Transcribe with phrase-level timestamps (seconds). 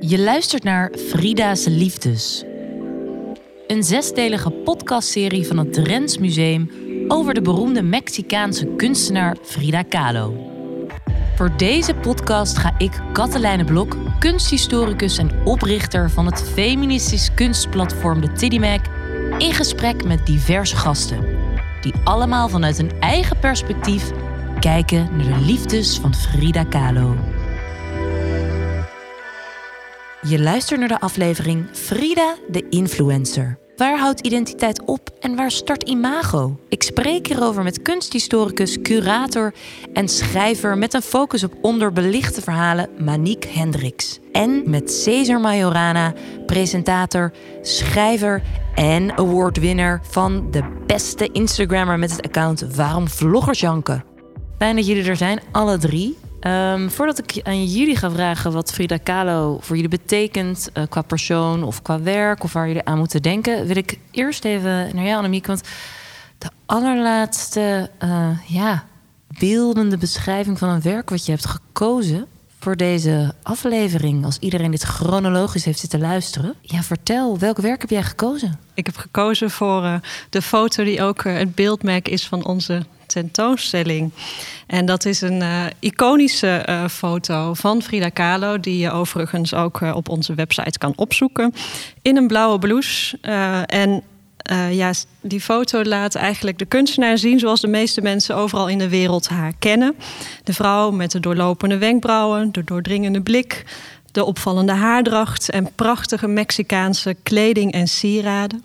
[0.00, 2.44] Je luistert naar Frida's Liefdes.
[3.66, 6.70] Een zesdelige podcastserie van het Drents Museum
[7.08, 10.50] over de beroemde Mexicaanse kunstenaar Frida Kahlo.
[11.36, 18.32] Voor deze podcast ga ik, Katelijne Blok, kunsthistoricus en oprichter van het feministisch kunstplatform de
[18.32, 18.80] Tiddy Mac,
[19.38, 21.24] in gesprek met diverse gasten,
[21.80, 24.10] die allemaal vanuit een eigen perspectief
[24.60, 27.35] kijken naar de liefdes van Frida Kahlo.
[30.22, 33.58] Je luistert naar de aflevering Frida de Influencer.
[33.76, 36.60] Waar houdt identiteit op en waar start imago?
[36.68, 39.54] Ik spreek hierover met kunsthistoricus, curator
[39.92, 44.18] en schrijver met een focus op onderbelichte verhalen Maniek Hendricks.
[44.32, 46.14] En met Cesar Majorana,
[46.46, 48.42] presentator, schrijver
[48.74, 54.04] en awardwinner van de beste Instagrammer met het account Waarom Vloggers Janken.
[54.58, 56.16] Fijn dat jullie er zijn, alle drie.
[56.46, 61.02] Um, voordat ik aan jullie ga vragen wat Frida Kahlo voor jullie betekent, uh, qua
[61.02, 65.04] persoon of qua werk, of waar jullie aan moeten denken, wil ik eerst even naar
[65.04, 65.46] jou, Annemiek.
[65.46, 65.60] Want
[66.38, 68.84] de allerlaatste uh, ja,
[69.38, 72.26] beeldende beschrijving van een werk wat je hebt gekozen
[72.58, 76.54] voor deze aflevering, als iedereen dit chronologisch heeft zitten luisteren.
[76.60, 78.58] Ja, vertel, welk werk heb jij gekozen?
[78.74, 79.94] Ik heb gekozen voor uh,
[80.30, 84.12] de foto die ook het beeldmerk is van onze tentoonstelling.
[84.66, 89.80] En dat is een uh, iconische uh, foto van Frida Kahlo, die je overigens ook
[89.80, 91.54] uh, op onze website kan opzoeken.
[92.02, 93.18] In een blauwe blouse.
[93.66, 94.02] en
[94.70, 98.88] ja, die foto laat eigenlijk de kunstenaar zien zoals de meeste mensen overal in de
[98.88, 99.96] wereld haar kennen.
[100.44, 103.64] De vrouw met de doorlopende wenkbrauwen, de doordringende blik,
[104.16, 108.64] de opvallende haardracht en prachtige Mexicaanse kleding en sieraden.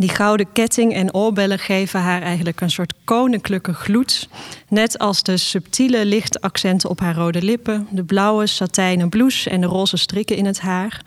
[0.00, 4.28] Die gouden ketting en oorbellen geven haar eigenlijk een soort koninklijke gloed.
[4.68, 9.66] Net als de subtiele lichtaccenten op haar rode lippen, de blauwe satijnen blouse en de
[9.66, 11.02] roze strikken in het haar.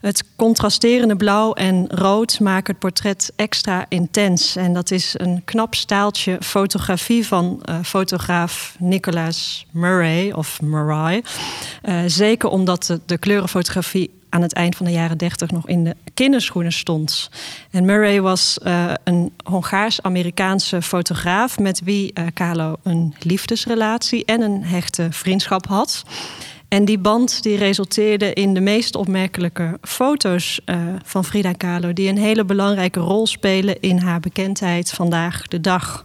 [0.00, 4.56] Het contrasterende blauw en rood maken het portret extra intens.
[4.56, 11.24] En dat is een knap staaltje fotografie van uh, fotograaf Nicholas Murray of Murray.
[11.84, 15.96] Uh, zeker omdat de kleurenfotografie aan het eind van de jaren 30 nog in de
[16.14, 17.30] kinderschoenen stond.
[17.70, 24.64] En Murray was uh, een Hongaars-Amerikaanse fotograaf met wie uh, Kahlo een liefdesrelatie en een
[24.64, 26.02] hechte vriendschap had.
[26.68, 32.08] En die band die resulteerde in de meest opmerkelijke foto's uh, van Frida Kahlo, die
[32.08, 36.04] een hele belangrijke rol spelen in haar bekendheid vandaag de dag.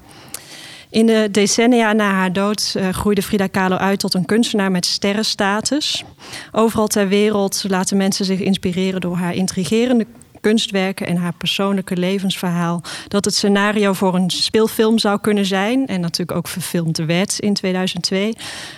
[0.89, 4.85] In de decennia na haar dood uh, groeide Frida Kahlo uit tot een kunstenaar met
[4.85, 6.03] sterrenstatus.
[6.51, 10.05] Overal ter wereld laten mensen zich inspireren door haar intrigerende
[10.41, 12.81] kunstwerken en haar persoonlijke levensverhaal.
[13.07, 15.87] Dat het scenario voor een speelfilm zou kunnen zijn.
[15.87, 18.35] En natuurlijk ook verfilmd werd in 2002.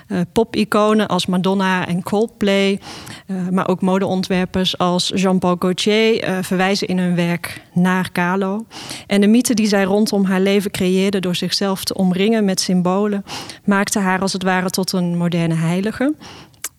[0.07, 2.79] Uh, Pop-iconen als Madonna en Coldplay.
[3.27, 8.65] Uh, maar ook modeontwerpers als Jean-Paul Gaultier uh, verwijzen in hun werk naar Kahlo.
[9.07, 13.25] En de mythe die zij rondom haar leven creëerde door zichzelf te omringen met symbolen,
[13.65, 16.13] maakte haar als het ware tot een moderne heilige.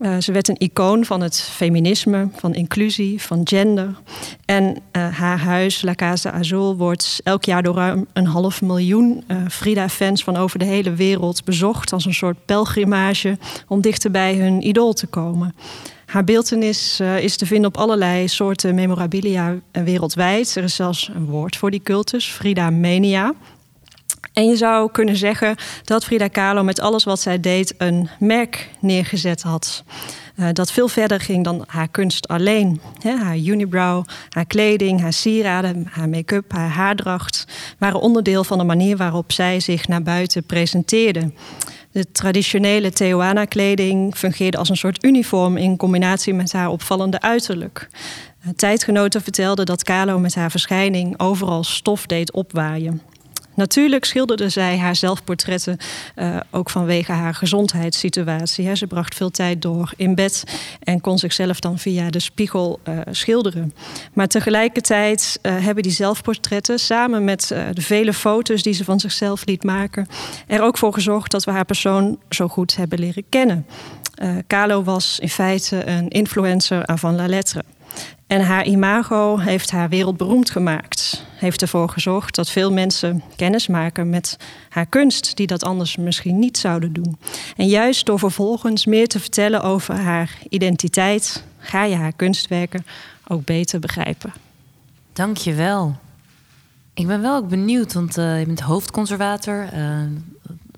[0.02, 3.94] Uh, ze werd een icoon van het feminisme, van inclusie, van gender.
[4.44, 9.24] En uh, haar huis, La Casa Azul, wordt elk jaar door ruim een half miljoen
[9.28, 14.34] uh, Frida-fans van over de hele wereld bezocht als een soort pelgrimage om dichter bij
[14.34, 15.54] hun idool te komen.
[16.06, 20.56] Haar beeldenis is te vinden op allerlei soorten memorabilia wereldwijd.
[20.56, 23.34] Er is zelfs een woord voor die cultus, Frida Mania.
[24.32, 28.70] En je zou kunnen zeggen dat Frida Kahlo met alles wat zij deed een merk
[28.80, 29.84] neergezet had.
[30.36, 32.80] Uh, dat veel verder ging dan haar kunst alleen.
[33.02, 37.46] Haar unibrow, haar kleding, haar sieraden, haar make-up, haar haardracht
[37.78, 41.32] waren onderdeel van de manier waarop zij zich naar buiten presenteerde.
[41.90, 47.88] De traditionele Teoana-kleding fungeerde als een soort uniform in combinatie met haar opvallende uiterlijk.
[48.56, 53.02] Tijdgenoten vertelden dat Kahlo met haar verschijning overal stof deed opwaaien.
[53.54, 55.76] Natuurlijk schilderde zij haar zelfportretten
[56.16, 58.74] uh, ook vanwege haar gezondheidssituatie.
[58.76, 60.44] Ze bracht veel tijd door in bed
[60.80, 63.74] en kon zichzelf dan via de spiegel uh, schilderen.
[64.12, 69.46] Maar tegelijkertijd uh, hebben die zelfportretten samen met de vele foto's die ze van zichzelf
[69.46, 70.06] liet maken,
[70.46, 73.66] er ook voor gezorgd dat we haar persoon zo goed hebben leren kennen.
[74.46, 77.64] Kahlo was in feite een influencer van la lettre.
[78.32, 81.24] En haar imago heeft haar wereldberoemd gemaakt.
[81.34, 84.36] Heeft ervoor gezorgd dat veel mensen kennis maken met
[84.68, 87.18] haar kunst, die dat anders misschien niet zouden doen.
[87.56, 92.84] En juist door vervolgens meer te vertellen over haar identiteit, ga je haar kunstwerken
[93.26, 94.32] ook beter begrijpen.
[95.12, 95.96] Dank je wel.
[96.94, 99.68] Ik ben wel ook benieuwd, want uh, je bent hoofdconservator.
[99.74, 99.98] Uh,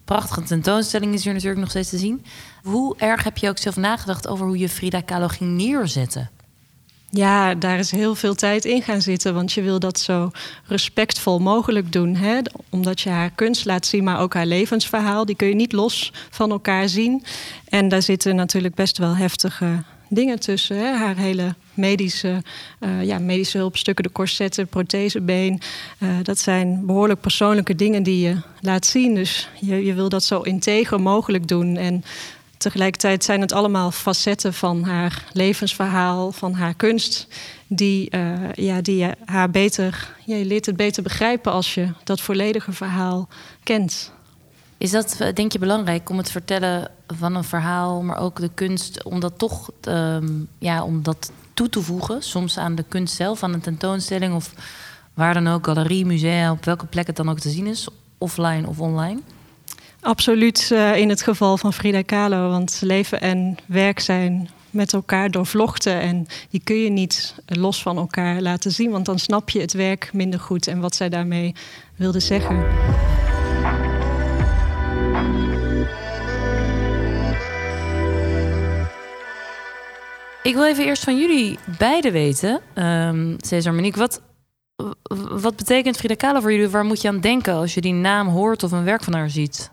[0.04, 2.24] prachtige tentoonstelling is hier natuurlijk nog steeds te zien.
[2.62, 6.30] Hoe erg heb je ook zelf nagedacht over hoe je Frida Kahlo ging neerzetten?
[7.16, 9.34] Ja, daar is heel veel tijd in gaan zitten.
[9.34, 10.30] Want je wil dat zo
[10.66, 12.14] respectvol mogelijk doen.
[12.14, 12.38] Hè?
[12.70, 15.24] Omdat je haar kunst laat zien, maar ook haar levensverhaal.
[15.24, 17.24] Die kun je niet los van elkaar zien.
[17.68, 20.76] En daar zitten natuurlijk best wel heftige dingen tussen.
[20.76, 20.96] Hè?
[20.96, 22.42] Haar hele medische,
[22.80, 25.60] uh, ja, medische hulpstukken, de corsetten, prothesebeen.
[25.98, 29.14] Uh, dat zijn behoorlijk persoonlijke dingen die je laat zien.
[29.14, 31.76] Dus je, je wil dat zo integer mogelijk doen.
[31.76, 32.04] En
[32.64, 37.26] tegelijkertijd zijn het allemaal facetten van haar levensverhaal, van haar kunst.
[37.66, 42.72] Die, uh, ja, die haar beter, je leert het beter begrijpen als je dat volledige
[42.72, 43.28] verhaal
[43.62, 44.12] kent.
[44.78, 49.02] Is dat, denk je, belangrijk om het vertellen van een verhaal, maar ook de kunst,
[49.02, 53.42] om dat toch um, ja, om dat toe te voegen, soms aan de kunst zelf,
[53.42, 54.52] aan een tentoonstelling of
[55.14, 57.88] waar dan ook, galerie, musea, op welke plek het dan ook te zien is,
[58.18, 59.20] offline of online?
[60.04, 65.30] Absoluut uh, in het geval van Frida Kahlo, want leven en werk zijn met elkaar
[65.30, 69.60] doorvlochten en die kun je niet los van elkaar laten zien, want dan snap je
[69.60, 71.54] het werk minder goed en wat zij daarmee
[71.96, 72.66] wilde zeggen.
[80.42, 84.20] Ik wil even eerst van jullie beiden weten, um, Cesar Monique, wat,
[85.40, 86.68] wat betekent Frida Kahlo voor jullie?
[86.68, 89.30] Waar moet je aan denken als je die naam hoort of een werk van haar
[89.30, 89.72] ziet?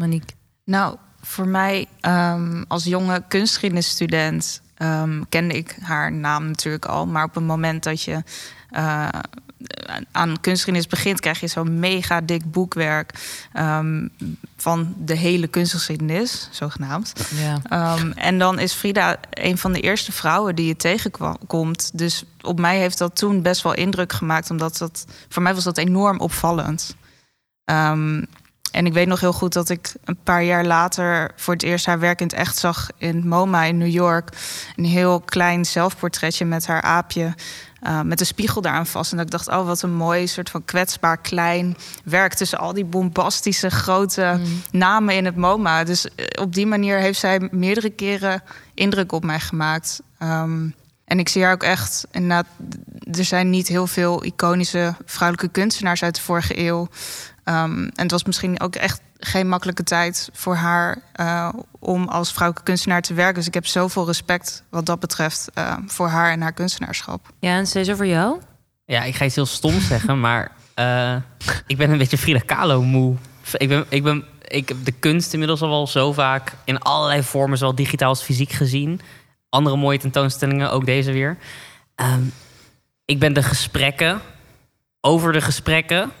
[0.00, 0.34] Monique.
[0.64, 7.06] Nou, voor mij um, als jonge kunstgeschiedenisstudent um, kende ik haar naam natuurlijk al.
[7.06, 8.22] Maar op het moment dat je
[8.70, 9.08] uh,
[10.12, 13.12] aan kunstgeschiedenis begint, krijg je zo'n mega dik boekwerk
[13.58, 14.10] um,
[14.56, 17.12] van de hele kunstgeschiedenis, zogenaamd.
[17.34, 17.96] Ja.
[17.98, 21.90] Um, en dan is Frida een van de eerste vrouwen die je tegenkomt.
[21.98, 25.64] Dus op mij heeft dat toen best wel indruk gemaakt, omdat dat voor mij was
[25.64, 26.96] dat enorm opvallend.
[27.64, 28.26] Um,
[28.72, 31.86] en ik weet nog heel goed dat ik een paar jaar later voor het eerst
[31.86, 34.30] haar werk in het echt zag in MoMA in New York.
[34.76, 37.34] Een heel klein zelfportretje met haar aapje.
[37.82, 39.10] Uh, met een spiegel daaraan vast.
[39.10, 42.72] En dat ik dacht, oh, wat een mooi soort van kwetsbaar klein werk tussen al
[42.72, 44.62] die bombastische grote mm.
[44.70, 45.84] namen in het MoMA.
[45.84, 48.42] Dus eh, op die manier heeft zij meerdere keren
[48.74, 50.02] indruk op mij gemaakt.
[50.22, 50.74] Um,
[51.04, 52.46] en ik zie haar ook echt, inderdaad,
[53.12, 56.88] er zijn niet heel veel iconische vrouwelijke kunstenaars uit de vorige eeuw.
[57.50, 61.48] Um, en het was misschien ook echt geen makkelijke tijd voor haar uh,
[61.78, 63.34] om als vrouwelijke kunstenaar te werken.
[63.34, 67.32] Dus ik heb zoveel respect wat dat betreft uh, voor haar en haar kunstenaarschap.
[67.38, 68.40] Ja, en Cesar, voor jou?
[68.84, 71.16] Ja, ik ga iets heel stom zeggen, maar uh,
[71.66, 73.16] ik ben een beetje Frida Kahlo moe.
[73.52, 77.22] Ik, ben, ik, ben, ik heb de kunst inmiddels al wel zo vaak in allerlei
[77.22, 79.00] vormen, zowel digitaal als fysiek gezien.
[79.48, 81.36] Andere mooie tentoonstellingen, ook deze weer.
[81.96, 82.32] Um,
[83.04, 84.20] ik ben de gesprekken
[85.00, 86.12] over de gesprekken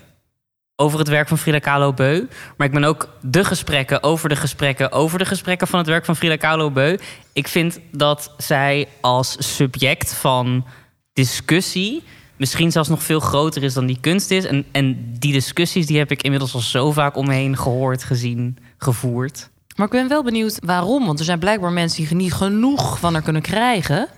[0.80, 2.24] over het werk van Frida Kahlo Beu.
[2.56, 6.04] Maar ik ben ook de gesprekken over de gesprekken over de gesprekken van het werk
[6.04, 6.96] van Frida Kahlo Beu.
[7.32, 10.66] Ik vind dat zij als subject van
[11.12, 12.02] discussie
[12.36, 14.44] misschien zelfs nog veel groter is dan die kunst is.
[14.44, 18.04] En, en die discussies die heb ik inmiddels al zo vaak om me heen gehoord,
[18.04, 19.50] gezien, gevoerd.
[19.76, 21.06] Maar ik ben wel benieuwd waarom.
[21.06, 24.08] Want er zijn blijkbaar mensen die niet genoeg van haar kunnen krijgen.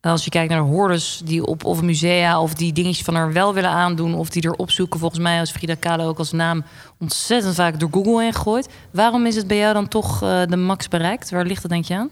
[0.00, 3.54] Als je kijkt naar hordes die op of musea of die dingetjes van haar wel
[3.54, 6.64] willen aandoen of die er opzoeken, volgens mij als Frida Kahlo ook als naam
[6.98, 8.68] ontzettend vaak door Google heen gegooid.
[8.92, 11.30] Waarom is het bij jou dan toch uh, de max bereikt?
[11.30, 12.10] Waar ligt dat denk je aan?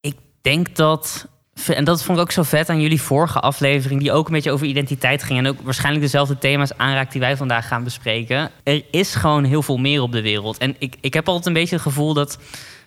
[0.00, 1.28] Ik denk dat
[1.66, 4.50] en dat vond ik ook zo vet aan jullie vorige aflevering, die ook een beetje
[4.50, 5.38] over identiteit ging.
[5.38, 8.50] En ook waarschijnlijk dezelfde thema's aanraakt die wij vandaag gaan bespreken.
[8.62, 10.58] Er is gewoon heel veel meer op de wereld.
[10.58, 12.38] En ik, ik heb altijd een beetje het gevoel dat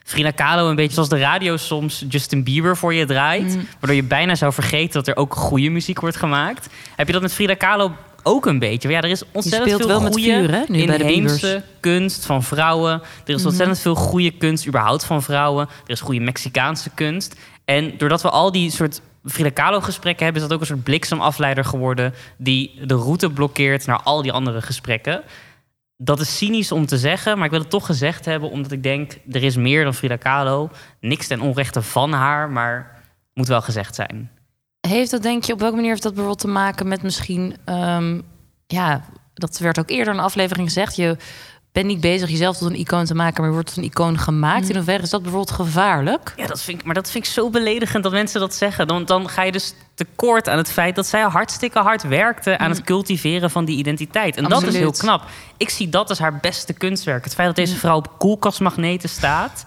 [0.04, 3.56] Frida Kahlo een beetje zoals de radio soms Justin Bieber voor je draait.
[3.56, 3.68] Mm.
[3.80, 6.70] Waardoor je bijna zou vergeten dat er ook goede muziek wordt gemaakt.
[6.96, 7.92] Heb je dat met Frida Kahlo
[8.24, 8.90] ook een beetje?
[8.90, 12.94] Ja, er is ontzettend veel wel goede vuur, hè, inheemse kunst van vrouwen.
[12.94, 13.48] Er is mhm.
[13.48, 15.68] ontzettend veel goede kunst überhaupt van vrouwen.
[15.86, 17.36] Er is goede Mexicaanse kunst.
[17.66, 20.42] En doordat we al die soort Frida Kahlo gesprekken hebben...
[20.42, 22.14] is dat ook een soort bliksemafleider geworden...
[22.38, 25.24] die de route blokkeert naar al die andere gesprekken
[26.04, 28.84] dat is cynisch om te zeggen, maar ik wil het toch gezegd hebben, omdat ik
[28.84, 30.70] denk, er is meer dan Frida Kahlo.
[31.00, 33.02] Niks ten onrechte van haar, maar
[33.34, 34.32] moet wel gezegd zijn.
[34.88, 38.22] Heeft dat, denk je, op welke manier heeft dat bijvoorbeeld te maken met misschien, um,
[38.68, 41.18] ja, dat werd ook eerder in een aflevering gezegd, je
[41.72, 44.64] ben niet bezig jezelf tot een icoon te maken, maar wordt tot een icoon gemaakt.
[44.64, 44.70] Mm.
[44.70, 46.34] In hoeverre is dat bijvoorbeeld gevaarlijk?
[46.36, 48.88] Ja, dat vind ik, maar dat vind ik zo beledigend dat mensen dat zeggen.
[48.88, 52.70] Dan, dan ga je dus tekort aan het feit dat zij hartstikke hard werkte aan
[52.70, 52.86] het mm.
[52.86, 54.38] cultiveren van die identiteit.
[54.38, 55.24] En dat is heel knap.
[55.58, 57.24] Ik zie dat als haar beste kunstwerk.
[57.24, 57.80] Het feit dat deze mm.
[57.80, 59.64] vrouw op koelkastmagneten staat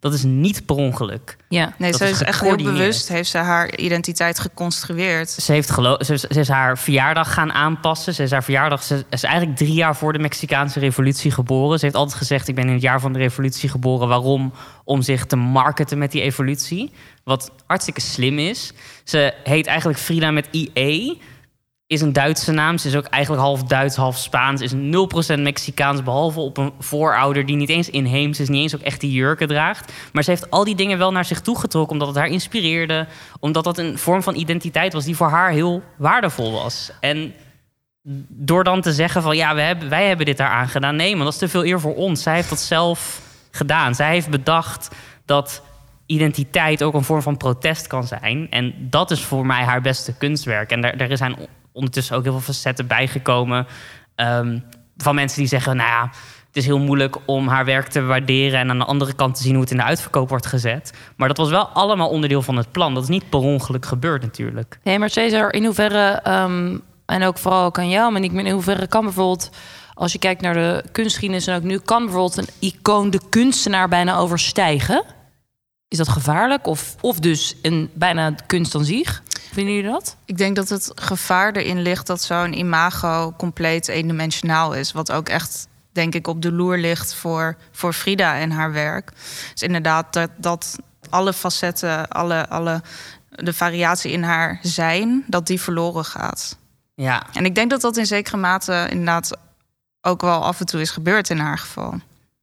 [0.00, 1.36] Dat is niet per ongeluk.
[1.48, 1.74] Ja.
[1.78, 5.30] Nee, Dat ze is echt heel bewust, heeft ze haar identiteit geconstrueerd.
[5.30, 8.14] Ze, heeft gelo- ze, is- ze is haar verjaardag gaan aanpassen.
[8.14, 8.82] Ze is haar verjaardag.
[8.82, 11.78] Ze is eigenlijk drie jaar voor de Mexicaanse revolutie geboren.
[11.78, 14.08] Ze heeft altijd gezegd: Ik ben in het jaar van de revolutie geboren.
[14.08, 14.52] Waarom?
[14.84, 16.92] Om zich te marketen met die evolutie.
[17.24, 18.72] Wat hartstikke slim is.
[19.04, 21.20] Ze heet eigenlijk Frida met IE.
[21.88, 22.78] Is een Duitse naam.
[22.78, 24.60] Ze is ook eigenlijk half Duits, half Spaans.
[24.60, 24.76] Is 0%
[25.40, 26.02] Mexicaans.
[26.02, 28.48] Behalve op een voorouder die niet eens inheems is.
[28.48, 29.92] Niet eens ook echt die jurken draagt.
[30.12, 31.92] Maar ze heeft al die dingen wel naar zich toe getrokken.
[31.92, 33.06] Omdat het haar inspireerde.
[33.40, 36.90] Omdat dat een vorm van identiteit was die voor haar heel waardevol was.
[37.00, 37.34] En
[38.28, 40.96] door dan te zeggen van ja, we hebben, wij hebben dit daar aan gedaan.
[40.96, 42.22] Nee, maar dat is te veel eer voor ons.
[42.22, 43.94] Zij heeft dat zelf gedaan.
[43.94, 45.62] Zij heeft bedacht dat
[46.06, 48.46] identiteit ook een vorm van protest kan zijn.
[48.50, 50.70] En dat is voor mij haar beste kunstwerk.
[50.70, 51.36] En daar, daar zijn
[51.78, 53.66] ondertussen ook heel veel facetten bijgekomen.
[54.14, 54.58] ehm,
[54.96, 56.10] van mensen die zeggen, nou ja,
[56.46, 58.60] het is heel moeilijk om haar werk te waarderen...
[58.60, 60.92] en aan de andere kant te zien hoe het in de uitverkoop wordt gezet.
[61.16, 62.94] Maar dat was wel allemaal onderdeel van het plan.
[62.94, 64.78] Dat is niet per ongeluk gebeurd natuurlijk.
[64.82, 68.46] Nee, maar Cesar, in hoeverre, ehm, en ook vooral ook aan jou, maar niet meer
[68.46, 69.50] in hoeverre kan bijvoorbeeld,
[69.94, 73.88] als je kijkt naar de kunstgeschiedenis en ook nu, kan bijvoorbeeld een icoon de kunstenaar
[73.88, 75.04] bijna overstijgen?
[75.88, 76.66] Is dat gevaarlijk?
[76.66, 79.22] Of, of dus een bijna kunst aan zich?
[79.52, 80.16] Vinden jullie dat?
[80.24, 84.92] Ik denk dat het gevaar erin ligt dat zo'n imago compleet eendimensionaal is.
[84.92, 89.10] Wat ook echt, denk ik, op de loer ligt voor, voor Frida en haar werk.
[89.52, 90.78] Dus inderdaad, dat, dat
[91.10, 92.82] alle facetten, alle, alle
[93.28, 96.58] de variatie in haar zijn, dat die verloren gaat.
[96.94, 99.38] Ja, En ik denk dat dat in zekere mate inderdaad
[100.00, 101.94] ook wel af en toe is gebeurd in haar geval.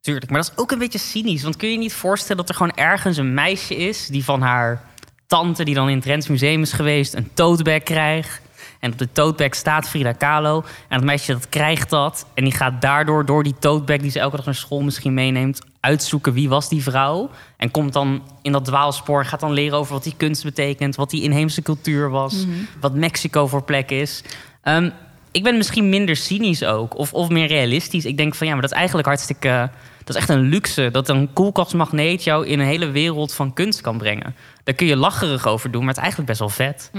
[0.01, 1.43] Tuurlijk, maar dat is ook een beetje cynisch.
[1.43, 4.07] Want kun je je niet voorstellen dat er gewoon ergens een meisje is...
[4.07, 4.81] die van haar
[5.27, 7.13] tante, die dan in het Drents Museum is geweest...
[7.13, 8.41] een tote-bag krijgt.
[8.79, 10.63] En op de tote-bag staat Frida Kahlo.
[10.87, 12.25] En dat meisje dat krijgt dat.
[12.33, 13.97] En die gaat daardoor, door die tote-bag...
[13.97, 15.61] die ze elke dag naar school misschien meeneemt...
[15.79, 17.29] uitzoeken wie was die vrouw.
[17.57, 19.19] En komt dan in dat dwaalspoor...
[19.19, 20.95] en gaat dan leren over wat die kunst betekent...
[20.95, 22.45] wat die inheemse cultuur was...
[22.79, 24.23] wat Mexico voor plek is...
[24.61, 24.89] Ehm,
[25.35, 28.05] ik ben misschien minder cynisch ook, of, of meer realistisch.
[28.05, 29.69] Ik denk van ja, maar dat is eigenlijk hartstikke.
[30.05, 33.81] Dat is echt een luxe dat een koelkastmagneet jou in een hele wereld van kunst
[33.81, 34.35] kan brengen.
[34.63, 36.89] Daar kun je lacherig over doen, maar het is eigenlijk best wel vet.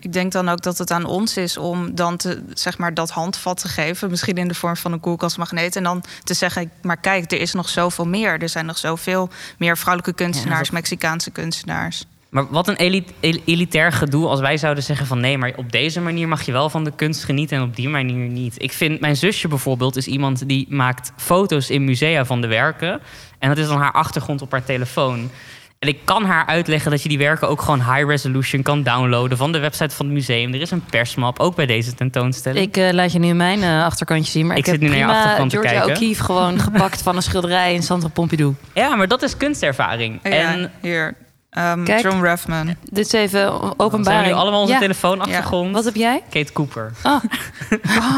[0.00, 3.10] Ik denk dan ook dat het aan ons is om dan te, zeg maar, dat
[3.10, 4.10] handvat te geven.
[4.10, 5.76] Misschien in de vorm van een koelkastmagneet.
[5.76, 8.42] En dan te zeggen, maar kijk, er is nog zoveel meer.
[8.42, 9.28] Er zijn nog zoveel
[9.58, 12.04] meer vrouwelijke kunstenaars, dat- Mexicaanse kunstenaars.
[12.32, 15.72] Maar wat een eli- el- elitair gedoe als wij zouden zeggen van nee, maar op
[15.72, 18.62] deze manier mag je wel van de kunst genieten en op die manier niet.
[18.62, 23.00] Ik vind mijn zusje bijvoorbeeld is iemand die maakt foto's in musea van de werken.
[23.38, 25.30] En dat is dan haar achtergrond op haar telefoon.
[25.78, 29.38] En ik kan haar uitleggen dat je die werken ook gewoon high resolution kan downloaden
[29.38, 30.54] van de website van het museum.
[30.54, 32.66] Er is een persmap, ook bij deze tentoonstelling.
[32.66, 34.88] Ik eh, laat je nu mijn eh, achterkantje zien, maar Ik ik, zit heb nu
[34.88, 35.96] naar je prima achterkant te Georgia kijken.
[35.96, 38.54] O'Keeffe gewoon gepakt van een schilderij in Centre Pompidou.
[38.74, 40.20] Ja, maar dat is kunstervaring.
[40.22, 41.14] Ja, En hier,
[41.52, 42.02] ehm, Kijk.
[42.02, 42.76] John Raffman.
[42.90, 44.26] Dit is even zijn openbaring.
[44.26, 44.78] nu allemaal onze Ja.
[44.78, 45.74] telefoonachtergrond.
[45.74, 46.22] Wat heb jij?
[46.30, 46.92] Kate Cooper.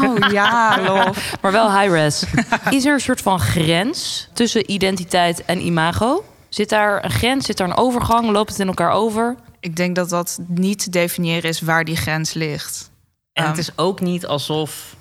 [0.03, 1.13] Oh ja, lol.
[1.41, 2.23] Maar wel high-res.
[2.69, 6.25] Is er een soort van grens tussen identiteit en imago?
[6.49, 7.45] Zit daar een grens?
[7.45, 8.29] Zit daar een overgang?
[8.31, 9.35] Loopt het in elkaar over?
[9.59, 12.91] Ik denk dat dat niet te definiëren is waar die grens ligt.
[13.33, 13.59] En het Ehm.
[13.59, 14.95] is ook niet alsof.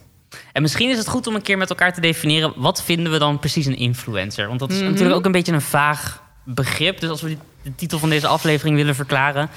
[0.52, 2.52] En misschien is het goed om een keer met elkaar te definiëren.
[2.56, 4.46] wat vinden we dan precies een influencer?
[4.48, 4.88] Want dat is Mhm.
[4.90, 7.00] natuurlijk ook een beetje een vaag begrip.
[7.00, 9.48] Dus als we de titel van deze aflevering willen verklaren.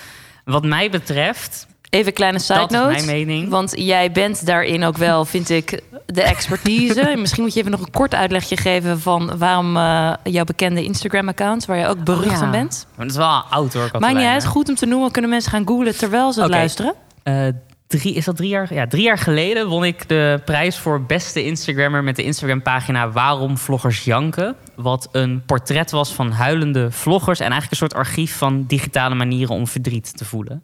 [0.45, 1.67] Wat mij betreft.
[1.89, 3.05] Even een kleine side Dat is note.
[3.05, 3.49] mijn mening.
[3.49, 7.13] Want jij bent daarin ook wel, vind ik, de expertise.
[7.17, 11.65] Misschien moet je even nog een kort uitlegje geven van waarom eh, jouw bekende Instagram-account,
[11.65, 12.45] waar je ook berucht ja.
[12.45, 12.87] aan bent.
[12.95, 13.89] Maar dat is wel oud hoor.
[13.99, 15.11] Maakt niet uit, goed om te noemen.
[15.11, 16.93] Kunnen mensen gaan googlen terwijl ze het luisteren?
[17.23, 17.47] Eh,
[17.87, 18.73] drie, is dat drie jaar?
[18.73, 23.57] Ja, drie jaar geleden won ik de prijs voor beste Instagrammer met de Instagram-pagina Waarom
[23.57, 24.55] Vloggers Janken.
[24.75, 29.55] Wat een portret was van huilende vloggers en eigenlijk een soort archief van digitale manieren
[29.55, 30.63] om verdriet te voelen.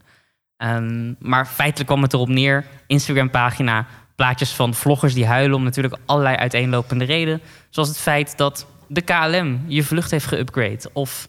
[0.58, 5.96] Ehm, maar feitelijk kwam het erop neer: Instagram-pagina, plaatjes van vloggers die huilen om natuurlijk
[6.06, 7.42] allerlei uiteenlopende redenen.
[7.70, 10.92] Zoals het feit dat de KLM je vlucht heeft geüpgrade.
[10.94, 11.28] Of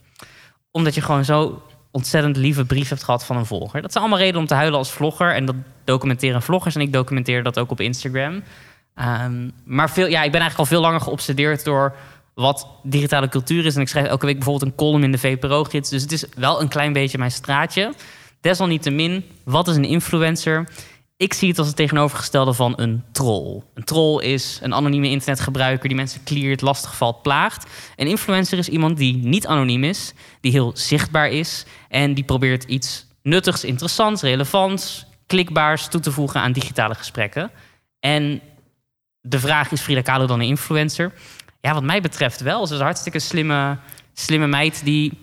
[0.70, 1.62] omdat je gewoon zo
[1.94, 3.82] ontzettend lieve brief hebt gehad van een volger.
[3.82, 5.34] Dat zijn allemaal redenen om te huilen als vlogger.
[5.34, 6.74] En dat documenteren vloggers.
[6.74, 8.42] En ik documenteer dat ook op Instagram.
[8.94, 11.94] Ehm, maar veel, ja, ik ben eigenlijk al veel langer geobsedeerd door
[12.34, 13.74] wat digitale cultuur is.
[13.74, 15.90] En ik schrijf elke week bijvoorbeeld een column in de VPRO-gids.
[15.90, 17.94] Dus het is wel een klein beetje mijn straatje.
[18.40, 20.68] Desalniettemin, wat is een influencer?
[21.16, 23.62] Ik zie het als het tegenovergestelde van een troll.
[23.74, 27.66] Een troll is een anonieme internetgebruiker die mensen cleart, lastigvalt, plaagt.
[27.96, 32.64] Een influencer is iemand die niet anoniem is, die heel zichtbaar is en die probeert
[32.64, 37.50] iets nuttigs, interessants, relevants, klikbaars toe te voegen aan digitale gesprekken.
[38.00, 38.40] En
[39.20, 41.12] de vraag is Frida Kahlo dan een influencer?
[41.60, 42.66] Ja, wat mij betreft wel.
[42.66, 43.78] Ze is een hartstikke slimme,
[44.12, 45.18] slimme meid die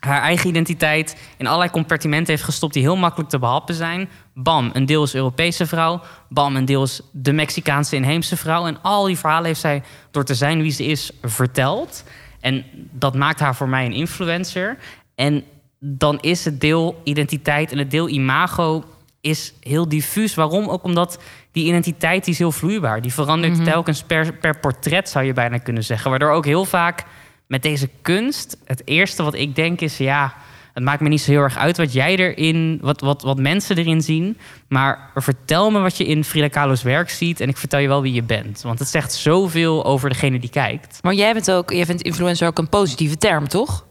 [0.00, 4.08] haar eigen identiteit in allerlei compartimenten heeft gestopt die heel makkelijk te behappen zijn.
[4.34, 6.00] Bam, een deel is Europese vrouw.
[6.28, 8.66] Bam, een deel is de Mexicaanse inheemse vrouw.
[8.66, 12.04] En al die verhalen heeft zij door te zijn wie ze is verteld.
[12.40, 14.78] En dat maakt haar voor mij een influencer.
[15.14, 15.44] En
[15.78, 18.84] dan is het deel identiteit en het deel imago
[19.20, 20.34] is heel diffuus.
[20.34, 20.68] Waarom?
[20.68, 21.18] Ook omdat
[21.52, 23.02] die identiteit die is heel vloeibaar.
[23.02, 26.10] Die verandert telkens per, per portret, zou je bijna kunnen zeggen.
[26.10, 27.04] Waardoor ook heel vaak
[27.46, 28.56] met deze kunst...
[28.64, 29.96] het eerste wat ik denk is...
[29.96, 30.34] ja,
[30.72, 32.78] het maakt me niet zo heel erg uit wat jij erin...
[32.82, 34.38] wat, wat, wat mensen erin zien.
[34.68, 37.40] Maar vertel me wat je in Frida Kahlo's werk ziet...
[37.40, 38.62] en ik vertel je wel wie je bent.
[38.62, 40.98] Want het zegt zoveel over degene die kijkt.
[41.02, 43.86] Maar jij bent ook, jij vindt influencer ook een positieve term, toch?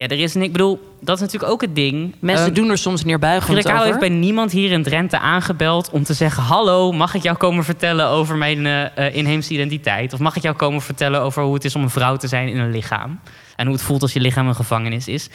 [0.00, 2.14] Ja, er is, ik bedoel, dat is natuurlijk ook het ding.
[2.18, 3.84] Mensen Ehm, doen er soms neerbuigend over.
[3.84, 7.64] heeft bij niemand hier in Drenthe aangebeld om te zeggen: Hallo, mag ik jou komen
[7.64, 10.12] vertellen over mijn eh, eh, inheemse identiteit?
[10.12, 12.48] Of mag ik jou komen vertellen over hoe het is om een vrouw te zijn
[12.48, 13.20] in een lichaam?
[13.56, 15.28] En hoe het voelt als je lichaam een gevangenis is.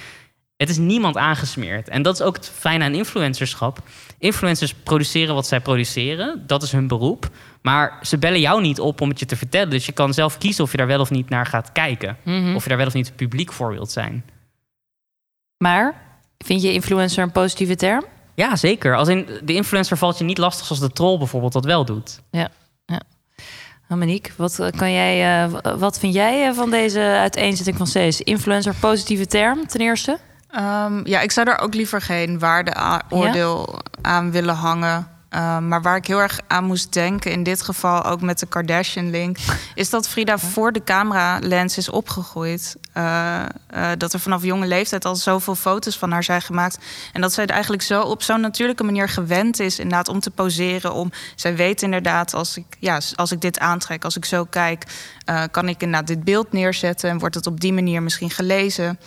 [0.57, 1.89] Het is niemand aangesmeerd.
[1.89, 3.79] En dat is ook het fijne aan influencerschap.
[4.19, 6.43] Influencers produceren wat zij produceren.
[6.47, 7.29] Dat is hun beroep.
[7.61, 9.69] Maar ze bellen jou niet op om het je te vertellen.
[9.69, 12.17] Dus je kan zelf kiezen of je daar wel of niet naar gaat kijken.
[12.23, 12.55] Mhm.
[12.55, 14.23] Of je daar wel of niet publiek voor wilt zijn.
[15.63, 15.93] Maar,
[16.37, 18.05] vind je influencer een positieve term?
[18.35, 18.95] Ja, zeker.
[18.95, 22.21] Als in, de influencer valt je niet lastig zoals de troll bijvoorbeeld dat wel doet.
[23.87, 27.85] Nou, Monique, wat, eh, kan jij, eh, wat vind jij eh, van deze uiteenzetting van
[27.85, 28.19] C's?
[28.19, 30.17] Influencer, positieve term ten eerste?
[30.49, 35.07] Ehm, ja, ik zou daar ook liever geen waardeoordeel aan willen hangen.
[35.33, 38.45] Ehm, maar waar ik heel erg aan moest denken, in dit geval ook met de
[38.45, 39.37] Kardashian-link,
[39.75, 42.75] is dat Frida voor de camera-lens is opgegroeid.
[42.91, 43.47] Eh, eh,
[43.97, 46.77] dat er vanaf jonge leeftijd al zoveel foto's van haar zijn gemaakt.
[47.13, 50.31] En dat zij er eigenlijk zo op zo'n natuurlijke manier gewend is, inderdaad, om te
[50.31, 50.93] poseren.
[50.93, 54.85] Om, zij weet inderdaad, als ik, ja, als ik dit aantrek, als ik zo kijk,
[55.25, 58.99] eh, kan ik inderdaad dit beeld neerzetten en wordt het op die manier misschien gelezen.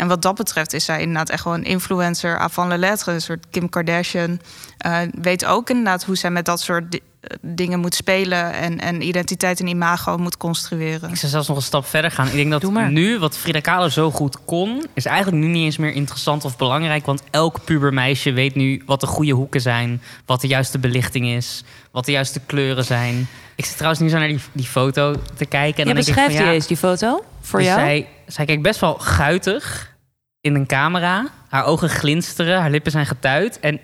[0.00, 3.12] En wat dat betreft is zij inderdaad echt wel een influencer avant la lettre.
[3.12, 4.40] Een soort Kim Kardashian.
[4.78, 8.52] Eh, weet ook inderdaad hoe zij met dat soort di- eh, dingen moet spelen...
[8.52, 11.10] En, en identiteit en imago moet construeren.
[11.10, 12.26] Ik zou zelfs nog een stap verder gaan.
[12.26, 14.86] Ik denk dat nu, wat Frida Kahlo zo goed kon...
[14.94, 17.06] is eigenlijk nu niet eens meer interessant of belangrijk.
[17.06, 20.02] Want elk pubermeisje weet nu wat de goede hoeken zijn...
[20.26, 23.28] wat de juiste belichting is, wat de juiste kleuren zijn.
[23.56, 25.82] Ik zit trouwens nu zo naar die, die foto te kijken.
[25.82, 27.80] En Ja, dan denk ik beschrijf van, die ja, eens, die foto, voor dus jou.
[27.80, 29.92] Zij, zij kijkt best wel guitig
[30.40, 31.26] in een camera.
[31.48, 33.60] Haar ogen glinsteren, haar lippen zijn getuid.
[33.60, 33.80] En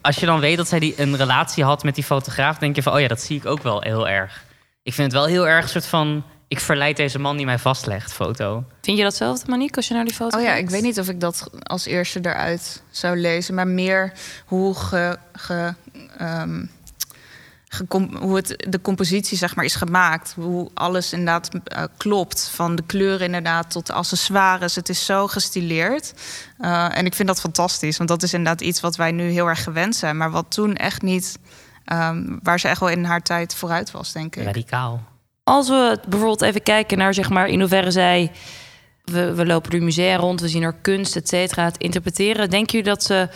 [0.00, 2.58] als je dan weet dat zij die, een relatie had met die fotograaf...
[2.58, 4.44] denk je van, oh ja, dat zie ik ook wel heel erg.
[4.82, 6.24] Ik vind het wel heel erg een soort van...
[6.48, 8.64] ik verleid deze man die mij vastlegt, foto.
[8.82, 10.64] Vind je datzelfde, Monique, als je naar die foto Oh ja, kijkt?
[10.64, 13.54] ik weet niet of ik dat als eerste eruit zou lezen...
[13.54, 14.12] maar meer
[14.46, 15.74] hoe, ge, ge,
[16.18, 16.64] ehm,
[18.18, 20.32] hoe het, de compositie zeg maar, is gemaakt.
[20.36, 22.50] Hoe alles inderdaad eh, klopt.
[22.54, 24.74] Van de kleuren inderdaad tot de accessoires.
[24.74, 26.14] Het is zo gestileerd.
[26.58, 27.96] Eh, en ik vind dat fantastisch.
[27.96, 30.16] Want dat is inderdaad iets wat wij nu heel erg gewend zijn.
[30.16, 31.38] Maar wat toen echt niet...
[31.84, 34.44] ehm, waar ze echt wel in haar tijd vooruit was, denk ik.
[34.44, 35.02] Radicaal.
[35.44, 38.32] Als we bijvoorbeeld even kijken naar zeg maar, in hoeverre zij...
[39.04, 42.50] We, we lopen door musea rond, we zien er kunst, et cetera, het interpreteren.
[42.50, 43.28] Denken jullie dat ze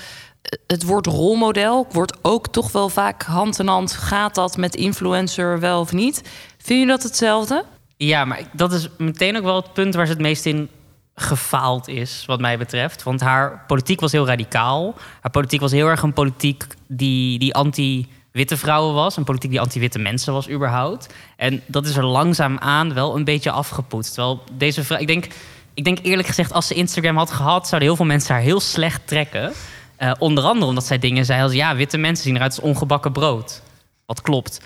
[0.67, 3.93] het woord rolmodel wordt ook toch wel vaak hand in hand?
[3.93, 6.23] Gaat dat met influencer wel of niet?
[6.59, 7.65] Vind je dat hetzelfde?
[7.97, 10.69] Ja, maar dat is meteen ook wel het punt waar ze het meest in
[11.15, 13.03] gefaald is, wat mij betreft.
[13.03, 14.95] Want haar politiek was heel radicaal.
[15.21, 19.17] Haar politiek was heel erg een politiek die, die anti-witte vrouwen was.
[19.17, 21.15] Een politiek die anti-witte mensen was, überhaupt.
[21.37, 24.15] En dat is er langzaamaan wel een beetje afgepoetst.
[24.15, 25.27] Terwijl deze vrouw, ik denk,
[25.75, 28.61] ik denk eerlijk gezegd, als ze Instagram had gehad, zouden heel veel mensen haar heel
[28.61, 29.53] slecht trekken.
[29.97, 33.13] Eh, onder andere omdat zij dingen zei als: ja, witte mensen zien eruit als ongebakken
[33.13, 33.63] brood.
[34.07, 34.61] Wat klopt.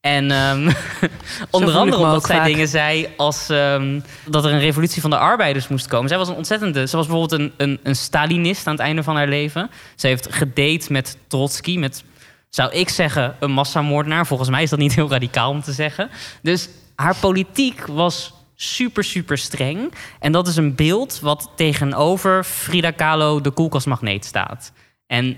[0.00, 0.72] En ehm,
[1.50, 2.46] onder andere omdat zij vaak.
[2.46, 6.08] dingen zei als ehm, dat er een revolutie van de arbeiders moest komen.
[6.08, 6.86] Zij was een ontzettende.
[6.86, 9.70] Ze was bijvoorbeeld een, een, een Stalinist aan het einde van haar leven.
[9.96, 12.04] Ze heeft gedate met Trotsky, met
[12.48, 14.26] zou ik zeggen een massamoordenaar.
[14.26, 16.10] Volgens mij is dat niet heel radicaal om te zeggen.
[16.42, 19.92] Dus haar politiek was super, super streng.
[20.20, 24.72] En dat is een beeld wat tegenover Frida Kahlo de koelkastmagneet staat.
[25.06, 25.36] En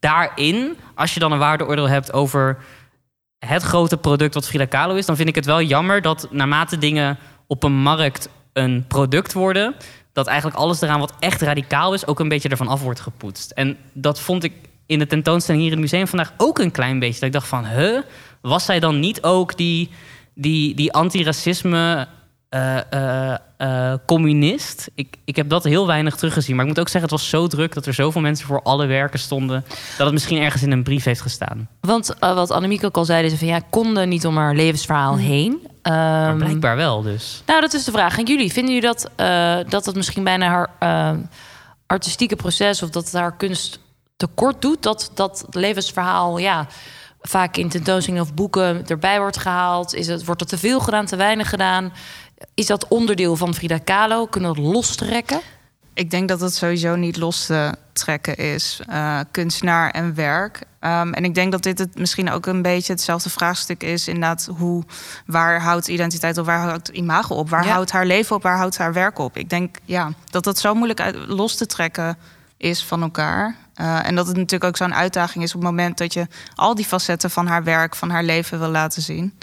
[0.00, 2.58] daarin, als je dan een waardeoordeel hebt over
[3.38, 6.78] het grote product wat Frida Kahlo is, dan vind ik het wel jammer dat naarmate
[6.78, 9.74] dingen op een markt een product worden,
[10.12, 13.50] dat eigenlijk alles eraan wat echt radicaal is, ook een beetje ervan af wordt gepoetst.
[13.50, 14.52] En dat vond ik
[14.86, 17.14] in de tentoonstelling hier in het museum vandaag ook een klein beetje.
[17.14, 18.02] Dat ik dacht van, huh,
[18.40, 19.90] was zij dan niet ook die,
[20.34, 22.08] die, die antiracisme
[22.52, 24.90] eh, communist?
[24.94, 26.56] Ik, ik heb dat heel weinig teruggezien.
[26.56, 28.86] Maar ik moet ook zeggen, het was zo druk dat er zoveel mensen voor alle
[28.86, 29.64] werken stonden,
[29.96, 31.68] dat het misschien ergens in een brief heeft gestaan.
[31.80, 35.60] Want wat Annemiek ook al zei, is van ja, konden niet om haar levensverhaal heen.
[35.82, 37.42] Maar Ehm, blijkbaar wel dus.
[37.46, 38.18] nou, dat is de vraag.
[38.18, 39.10] En jullie, vinden jullie dat,
[39.70, 40.70] dat het misschien bijna haar
[41.86, 42.82] artistieke proces...
[42.82, 43.78] of dat het haar kunst
[44.16, 44.82] tekort doet?
[44.82, 46.66] Dat dat levensverhaal ja,
[47.20, 49.94] vaak in tentoonstellingen of boeken erbij wordt gehaald?
[49.94, 51.92] Is het, wordt er te veel gedaan, te weinig gedaan?
[52.54, 54.26] Is dat onderdeel van Frida Kahlo?
[54.26, 55.40] Kunnen we dat lostrekken?
[55.94, 60.60] Ik denk dat het sowieso niet los te trekken is, eh, kunstenaar en werk.
[60.80, 64.08] Ehm, en ik denk dat dit het misschien ook een beetje hetzelfde vraagstuk is.
[64.08, 64.84] Inderdaad, hoe,
[65.26, 67.50] waar houdt identiteit op, waar houdt imago op?
[67.50, 67.72] Waar Ja.
[67.72, 69.36] houdt haar leven op, waar houdt haar werk op?
[69.36, 72.18] Ik denk ja, dat dat zo moeilijk uit, los te trekken
[72.56, 73.56] is van elkaar.
[73.74, 76.74] Eh, en dat het natuurlijk ook zo'n uitdaging is op het moment dat je al
[76.74, 79.38] die facetten van haar werk, van haar leven wil laten zien.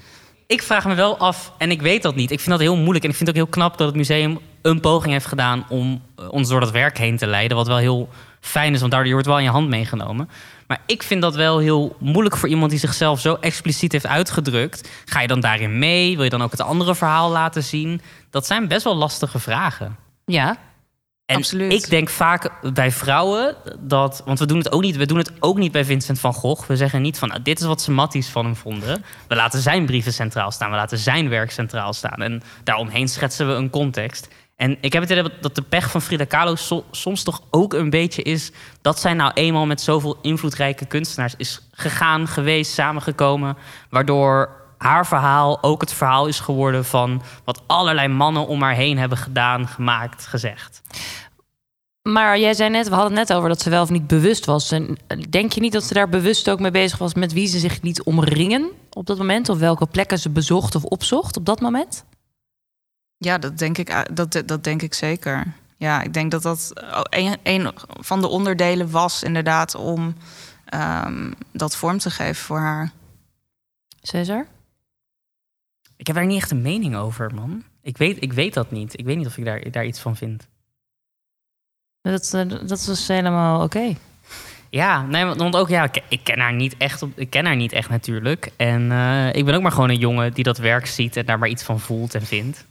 [0.50, 2.32] Ik vraag me wel af, en ik weet dat niet.
[2.32, 3.04] Ik vind dat heel moeilijk.
[3.04, 6.02] En ik vind het ook heel knap dat het museum een poging heeft gedaan om
[6.16, 7.58] eh, ons door dat werk heen te leiden.
[7.58, 8.10] Wat wel heel
[8.40, 10.30] fijn is, want daardoor wordt wel in je hand meegenomen.
[10.68, 14.90] Maar ik vind dat wel heel moeilijk voor iemand die zichzelf zo expliciet heeft uitgedrukt.
[15.06, 16.16] Ga je dan daarin mee?
[16.16, 18.02] Wil je dan ook het andere verhaal laten zien?
[18.30, 19.96] Dat zijn best wel lastige vragen.
[20.26, 20.58] Ja.
[21.30, 21.72] En Absoluut.
[21.74, 25.32] ik denk vaak bij vrouwen dat, want we doen het ook niet, we doen het
[25.40, 26.68] ook niet bij Vincent van Gogh.
[26.68, 29.04] We zeggen niet van, nou, dit is wat ze matties van hem vonden.
[29.28, 32.22] We laten zijn brieven centraal staan, we laten zijn werk centraal staan.
[32.22, 34.28] En daaromheen schetsen we een context.
[34.56, 37.74] En ik heb het idee dat de pech van Frida Kahlo so- soms toch ook
[37.74, 43.58] een beetje is dat zij nou eenmaal met zoveel invloedrijke kunstenaars is gegaan, geweest, samengekomen,
[43.90, 48.98] waardoor haar verhaal ook het verhaal is geworden van wat allerlei mannen om haar heen
[48.98, 50.82] hebben gedaan, gemaakt, gezegd.
[52.02, 54.46] Maar jij zei net, we hadden het net over dat ze wel of niet bewust
[54.46, 54.72] was.
[54.72, 57.48] En eh, denk je niet dat ze daar bewust ook mee bezig was met wie
[57.48, 59.50] ze zich liet omringen op dat moment?
[59.50, 62.06] Of welke plekken ze bezocht of opzocht op dat moment?
[63.18, 65.54] Ja, dat denk ik, eh, dat, dat denk ik zeker.
[65.78, 66.72] Ja, ik denk dat dat
[67.10, 70.16] een, een van de onderdelen was, inderdaad, om
[70.66, 72.92] ehm, dat vorm te geven voor haar.
[74.02, 74.46] Cesar?
[76.00, 77.64] Ik heb daar niet echt een mening over, man.
[77.82, 79.00] Ik weet, ik weet dat niet.
[79.00, 80.48] Ik weet niet of ik daar, daar iets van vind.
[82.02, 83.96] Dat, eh, dat is helemaal oké.
[84.70, 87.06] Ja, nee, want- ook ja, ik, ken haar niet echt.
[87.16, 88.52] Ik ken haar niet echt natuurlijk.
[88.56, 91.40] En eh, ik ben ook maar gewoon een jongen die dat werk ziet en daar
[91.40, 92.66] maar iets van voelt en vindt.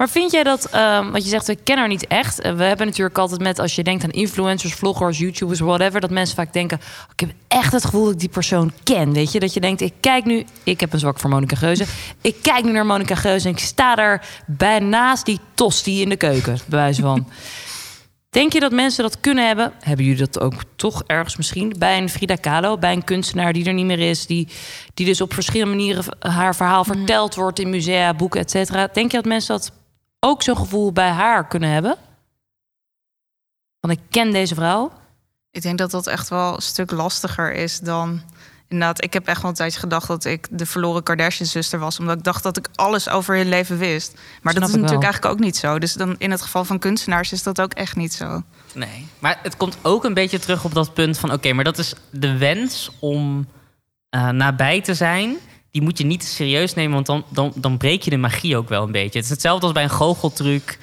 [0.00, 2.40] Maar vind jij dat, ehm wat je zegt, we kennen haar niet echt.
[2.40, 6.10] Eh, We hebben natuurlijk altijd met, als je denkt aan influencers, vloggers, YouTubers, whatever, dat
[6.10, 9.12] mensen vaak denken, "Oh, ik heb echt het gevoel dat ik die persoon ken.
[9.12, 11.84] Weet je, dat je denkt, ik kijk nu, ik heb een zwak voor Monica Geuze.
[12.20, 16.08] Ik kijk nu naar Monica Geuze en ik sta daar bij naast die tosti in
[16.08, 17.28] de keuken, bij wijze van.
[18.30, 19.72] Denk je dat mensen dat kunnen hebben?
[19.80, 21.74] Hebben jullie dat ook toch ergens misschien?
[21.78, 24.26] Bij een Frida Kahlo, bij een kunstenaar die er niet meer is...
[24.26, 24.48] die,
[24.94, 27.58] die dus op verschillende manieren haar verhaal verteld wordt...
[27.58, 28.88] in musea, boeken, et cetera.
[28.92, 29.72] Denk je dat mensen dat
[30.20, 31.96] ook zo'n gevoel bij haar kunnen hebben?
[33.80, 34.92] Want ik ken deze vrouw.
[35.50, 38.22] Ik denk dat dat echt wel een stuk lastiger is dan.
[38.68, 41.98] Inderdaad, ik heb echt wel een tijdje gedacht dat ik de verloren Kardashian-zuster was.
[41.98, 44.12] Omdat ik dacht dat ik alles over hun leven wist.
[44.14, 45.02] Maar Snap dat is natuurlijk wel.
[45.02, 45.78] eigenlijk ook niet zo.
[45.78, 48.42] Dus dan in het geval van kunstenaars is dat ook echt niet zo.
[48.74, 49.06] Nee.
[49.18, 51.32] Maar het komt ook een beetje terug op dat punt van...
[51.32, 53.48] oké, maar dat is de wens om
[54.10, 55.36] eh, nabij te zijn...
[55.70, 58.68] die moet je niet serieus nemen, want dan, dan, dan breek je de magie ook
[58.68, 59.18] wel een beetje.
[59.18, 60.78] Het is hetzelfde als bij een goocheltruc...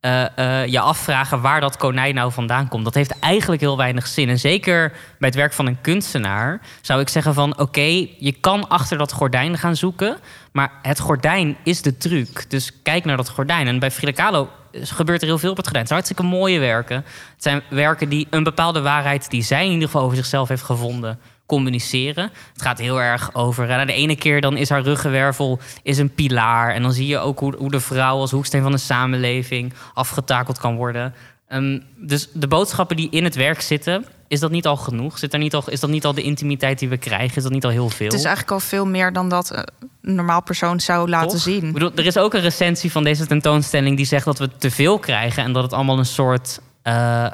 [0.00, 2.84] eh, eh, je afvragen waar dat konijn nou vandaan komt.
[2.84, 4.28] Dat heeft eigenlijk heel weinig zin.
[4.28, 7.58] En zeker bij het werk van een kunstenaar zou ik zeggen van...
[7.58, 10.16] oké, je kan achter dat gordijn gaan zoeken...
[10.52, 12.50] maar het gordijn is de truc.
[12.50, 13.66] Dus kijk naar dat gordijn.
[13.66, 15.86] En bij Frida Kahlo gebeurt er heel veel op het gordijn.
[15.86, 16.96] Het zijn hartstikke mooie werken.
[16.96, 19.30] Het zijn werken die een bepaalde waarheid...
[19.30, 21.18] die zij in ieder geval over zichzelf heeft gevonden
[21.48, 22.30] communiceren.
[22.52, 23.70] Het gaat heel erg over.
[23.70, 26.74] eh, de ene keer dan is haar ruggenwervel is een pilaar.
[26.74, 30.58] En dan zie je ook hoe, hoe de vrouw als hoeksteen van de samenleving afgetakeld
[30.58, 31.14] kan worden.
[31.48, 35.18] Ehm, dus de boodschappen die in het werk zitten, is dat niet al genoeg?
[35.18, 37.36] Zit er niet al, is dat niet al de intimiteit die we krijgen?
[37.36, 38.06] Is dat niet al heel veel?
[38.06, 39.62] Het is eigenlijk al veel meer dan dat eh,
[40.02, 41.40] een normaal persoon zou laten Toch?
[41.40, 41.66] zien.
[41.66, 44.70] Ik bedoel, er is ook een recensie van deze tentoonstelling die zegt dat we te
[44.70, 47.26] veel krijgen en dat het allemaal een soort, eh,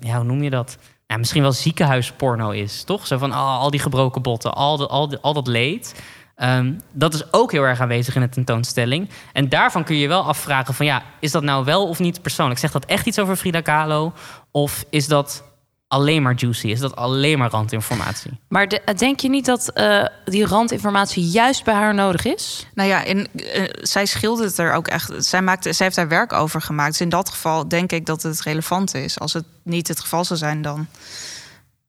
[0.00, 0.76] ja, hoe noem je dat?
[1.10, 3.06] Ja, misschien wel ziekenhuisporno is, toch?
[3.06, 6.02] Zo van oh, al die gebroken botten, al, al, al dat leed.
[6.36, 9.08] Ehm, dat is ook heel erg aanwezig in de tentoonstelling.
[9.32, 12.60] En daarvan kun je wel afvragen van ja, is dat nou wel of niet persoonlijk?
[12.60, 14.12] Zegt dat echt iets over Frida Kahlo?
[14.50, 15.44] Of is dat
[15.90, 16.66] alleen maar juicy?
[16.66, 18.30] Is dat alleen maar randinformatie?
[18.48, 22.66] Maar de- denk je niet dat eh, die randinformatie juist bij haar nodig is?
[22.74, 25.12] Nou ja, in, eh, zij schildert er ook echt.
[25.24, 26.90] Zij, maakte, zij heeft daar werk over gemaakt.
[26.90, 29.18] Dus in dat geval denk ik dat het relevant is.
[29.18, 30.86] Als het niet het geval zou zijn, dan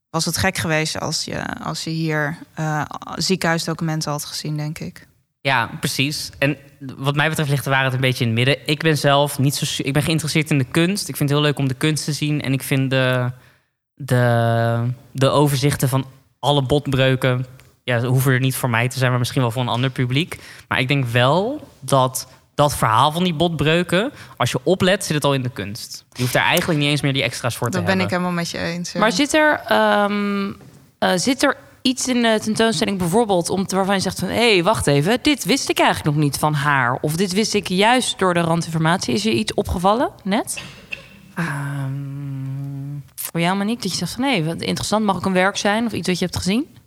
[0.10, 2.82] was het gek geweest als je, als je hier eh,
[3.16, 5.08] ziekenhuisdocumenten had gezien, denk ik.
[5.42, 6.30] Ja, precies.
[6.40, 8.68] En wat mij betreft ligt de waarheid een beetje in het midden.
[8.68, 9.84] Ik ben zelf niet zo.
[9.84, 11.08] Ik ben geïnteresseerd in de kunst.
[11.10, 12.42] Ik vind het heel leuk om de kunst te zien.
[12.42, 13.32] En ik vind de,
[14.06, 16.06] de, de overzichten van
[16.40, 17.46] alle botbreuken.
[17.84, 19.68] Je ja, ze hoeven er niet voor mij te zijn, maar misschien wel voor een
[19.68, 20.40] ander publiek.
[20.68, 25.24] Maar ik denk wel dat dat verhaal van die botbreuken, als je oplet, zit het
[25.24, 26.06] al in de kunst.
[26.12, 28.06] Je hoeft daar eigenlijk niet eens meer die extra's voor te Dat ben hebben.
[28.06, 28.92] ik helemaal met je eens.
[28.92, 29.00] ja.
[29.00, 30.52] Maar zit er, ehm,
[31.00, 34.54] eh, zit er iets in de tentoonstelling bijvoorbeeld om te, waarvan je zegt van hé,
[34.54, 36.98] hey, wacht even, dit wist ik eigenlijk nog niet van haar.
[37.02, 39.14] Of dit wist ik juist door de randinformatie.
[39.14, 40.62] Is je iets opgevallen net?
[41.36, 42.11] Ehm,
[43.32, 45.86] Voor jou, Monique, dat je zegt van hé, wat interessant, mag ook een werk zijn
[45.86, 46.78] of iets wat je hebt gezien?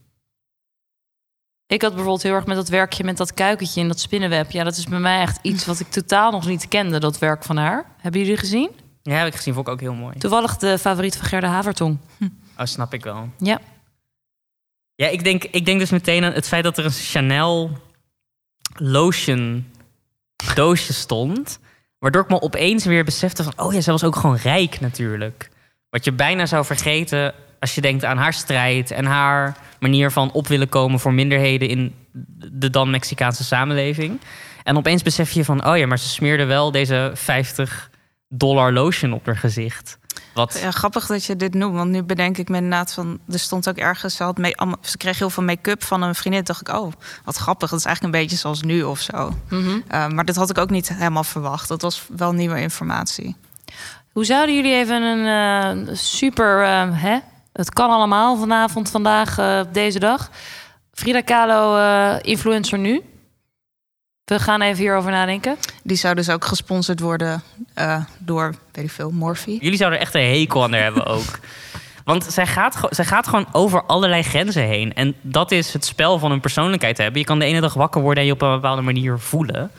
[1.66, 4.50] Ik had bijvoorbeeld heel erg met dat werkje met dat kuikentje in dat spinnenweb.
[4.50, 7.44] Ja, dat is bij mij echt iets wat ik totaal nog niet kende, dat werk
[7.44, 7.84] van haar.
[7.98, 8.70] Hebben jullie gezien?
[9.02, 10.18] ja, heb ik gezien, vond ik ook heel mooi.
[10.18, 11.98] Toevallig de favoriet van Gerda Havertong.
[12.58, 13.28] Oh, snap ik wel.
[13.38, 13.60] Ja.
[14.94, 17.70] Ja, ik denk, ik denk dus meteen aan het feit dat er een Chanel
[18.74, 19.70] lotion
[20.54, 21.58] doosje stond.
[21.98, 23.52] Waardoor ik me opeens weer besefte van...
[23.56, 25.50] oh ja, zij was ook gewoon rijk natuurlijk.
[25.94, 28.90] Wat je bijna zou vergeten als je denkt aan haar strijd...
[28.90, 31.68] en haar manier van op willen komen voor minderheden...
[31.68, 31.94] in
[32.52, 34.20] de dan Mexicaanse samenleving.
[34.62, 35.66] En opeens besef je van...
[35.66, 37.90] oh ja, maar ze smeerde wel deze 50
[38.28, 39.98] dollar lotion op haar gezicht.
[40.32, 43.18] Wat, Ja, grappig dat je dit noemt, want nu bedenk ik me inderdaad van...
[43.28, 46.44] er stond ook ergens, ze, had mee, ze kreeg heel veel make-up van een vriendin.
[46.44, 46.92] Dacht ik, oh,
[47.24, 47.70] wat grappig.
[47.70, 49.34] Dat is eigenlijk een beetje zoals nu of zo.
[49.88, 51.68] Eh, maar dat had ik ook niet helemaal verwacht.
[51.68, 53.36] Dat was wel nieuwe informatie.
[54.14, 55.26] Hoe zouden jullie even een
[55.88, 57.18] eh, super, eh, hè?
[57.52, 60.30] Het kan allemaal vanavond, vandaag, eh, op deze dag.
[60.92, 63.02] Frida Kahlo, eh, influencer nu.
[64.24, 65.56] We gaan even hierover nadenken.
[65.82, 67.42] Die zou dus ook gesponsord worden
[67.74, 69.56] eh, door, weet ik veel, Morphe.
[69.60, 71.38] Jullie zouden er echt een hekel aan haar hebben ook.
[72.04, 74.94] Want zij gaat, zij gaat gewoon over allerlei grenzen heen.
[74.94, 77.20] En dat is het spel van een persoonlijkheid hebben.
[77.20, 79.70] Je kan de ene dag wakker worden en je op een bepaalde manier voelen.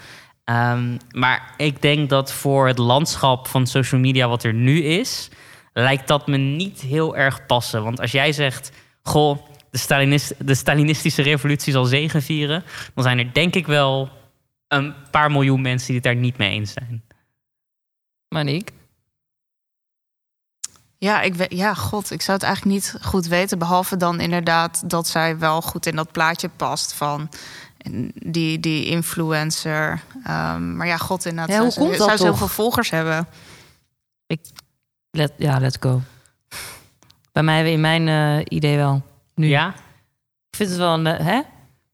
[0.46, 5.30] Ehm, maar ik denk dat voor het landschap van social media wat er nu is...
[5.74, 7.84] lijkt dat me niet heel erg passen.
[7.84, 8.72] Want als jij zegt...
[9.04, 12.64] Goh, de, Stalinist, de Stalinistische revolutie zal zegenvieren...
[12.94, 14.10] dan zijn er denk ik wel
[14.68, 17.04] een paar miljoen mensen die het daar niet mee eens zijn.
[18.30, 18.74] Monique.
[20.98, 23.60] Ja, ik weet, ja, god, ik zou het eigenlijk niet goed weten.
[23.60, 27.30] Behalve dan inderdaad dat zij wel goed in dat plaatje past van
[28.14, 30.02] die, die influencer.
[30.24, 31.56] Ehm, maar ja, god, inderdaad.
[31.56, 32.42] Ja, hoe zou, komt ze, dat zou ze heel toch?
[32.42, 33.28] veel volgers hebben?
[35.12, 36.02] Let, ja, let's go.
[37.32, 39.02] Bij mij in mijn eh, idee wel.
[39.36, 39.48] Nu.
[39.48, 39.68] Ja?
[40.50, 41.42] Ik vind het wel een, eh, hè?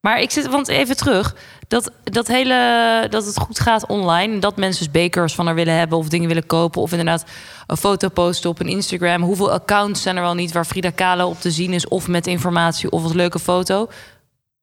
[0.01, 1.36] Maar ik zit, want even terug.
[1.67, 4.39] Dat, dat hele, dat het goed gaat online.
[4.39, 6.82] Dat mensen dus bekers van haar willen hebben of dingen willen kopen.
[6.82, 7.25] Of inderdaad
[7.67, 9.21] een foto posten op een Instagram.
[9.21, 11.88] Hoeveel accounts zijn er wel niet waar Frida Kahlo op te zien is?
[11.88, 13.89] Of met informatie of een leuke foto.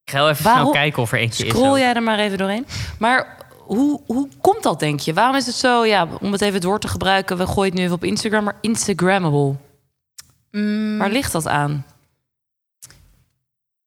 [0.08, 1.50] Ik ga wel even Waarom- snel kijken of er eentje is.
[1.52, 2.66] Scroll jij er maar even doorheen.
[2.98, 5.14] Maar hoe, hoe komt dat, denk je?
[5.14, 7.36] Waarom is het zo, ja, om het even het woord te gebruiken...
[7.36, 9.54] we gooien het nu even op Instagram, maar Instagrammable.
[10.50, 11.84] Mm, Waar ligt dat aan?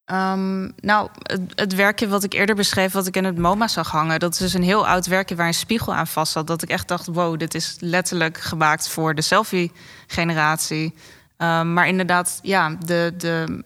[0.05, 3.91] Ehm, nou, het, het werkje wat ik eerder beschreef, wat ik in het MoMA zag
[3.91, 6.47] hangen, dat is dus een heel oud werkje waar een spiegel aan vast zat.
[6.47, 10.93] Dat ik echt dacht, wow, dit is letterlijk gemaakt voor de selfie-generatie.
[11.38, 13.63] Ehm, maar inderdaad, ja, de, de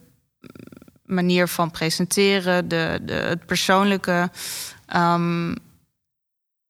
[1.05, 4.31] manier van presenteren, de, de, het persoonlijke.
[4.85, 5.51] ehm,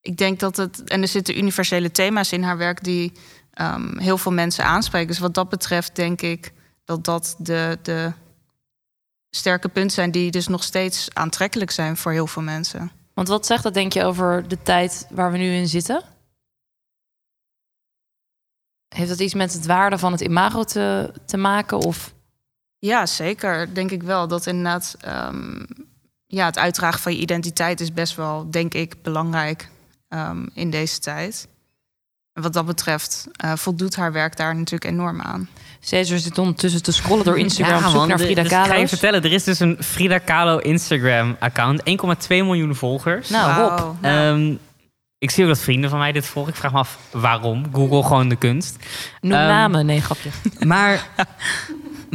[0.02, 0.84] ik denk dat het.
[0.84, 3.12] En er zitten universele thema's in haar werk die
[3.54, 5.08] ehm, heel veel mensen aanspreken.
[5.08, 8.14] Dus wat dat betreft denk ik dat dat de, de
[9.30, 12.92] sterke punten zijn die dus nog steeds aantrekkelijk zijn voor heel veel mensen.
[13.14, 16.04] Want wat zegt dat, denk je, over de tijd waar we nu in zitten?
[18.96, 21.78] Heeft dat iets met het waarde van het imago te, te maken?
[21.78, 22.15] Of
[22.80, 23.74] Ja, zeker.
[23.74, 24.28] Denk ik wel.
[24.28, 25.64] Dat inderdaad, ehm,
[26.28, 29.70] ja, het uitdragen van je identiteit is best wel, denk ik, belangrijk
[30.10, 31.48] ehm, in deze tijd.
[32.34, 35.50] En wat dat betreft eh, voldoet haar werk daar natuurlijk enorm aan.
[35.80, 38.64] Cesar zit ondertussen te scrollen door Instagram op zoek man, naar Frida dus ik ga
[38.64, 38.80] Kahlo.
[38.80, 41.82] je vertellen, er is dus een Frida Kahlo Instagram-account.
[41.84, 43.30] 1,2 miljoen volgers.
[43.30, 43.62] Nou.
[43.62, 44.02] Rob.
[44.02, 44.56] Nou, Ehm,
[45.18, 46.52] ik zie ook dat vrienden van mij dit volgen.
[46.54, 47.66] Ik vraag me af waarom.
[47.74, 48.76] Google gewoon de kunst.
[49.22, 49.86] Noem namen.
[49.86, 50.30] Nee, grapje.
[50.66, 51.08] Maar,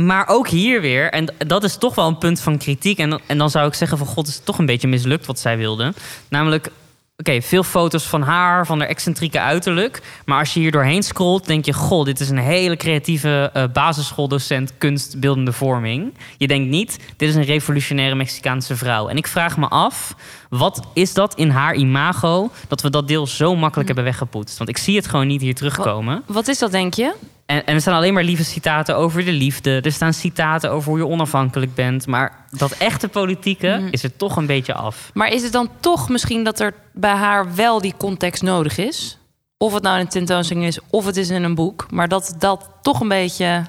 [0.06, 2.98] maar ook hier weer, en dat is toch wel een punt van kritiek.
[2.98, 5.26] En, dan- en dan zou ik zeggen van god, is het toch een beetje mislukt
[5.26, 5.92] wat zij wilde.
[6.28, 6.68] Namelijk,
[7.16, 10.02] oké, veel foto's van haar, van haar excentrieke uiterlijk.
[10.24, 11.72] Maar als je hier doorheen scrolt, denk je...
[11.72, 16.14] god, dit is een hele creatieve eh, basisschooldocent kunstbeeldende vorming.
[16.36, 19.08] Je denkt niet, dit is een revolutionaire Mexicaanse vrouw.
[19.08, 20.14] En ik vraag me af,
[20.48, 22.50] wat is dat in haar imago...
[22.68, 24.58] dat we dat deel zo makkelijk hebben weggepoetst?
[24.58, 26.22] Want ik zie het gewoon niet hier terugkomen.
[26.26, 27.14] Wat is dat, denk je?
[27.50, 29.80] En, en er staan alleen maar lieve citaten over de liefde.
[29.80, 32.06] Er staan citaten over hoe je onafhankelijk bent.
[32.06, 35.10] Maar dat echte politieke is er toch een beetje af.
[35.14, 39.18] Maar is het dan toch misschien dat er bij haar wel die context nodig is?
[39.56, 41.90] Of het nou in een tentoonstelling is, of het is in een boek.
[41.90, 43.66] Maar dat dat toch een beetje